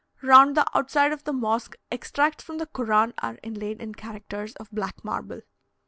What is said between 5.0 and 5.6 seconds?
marble.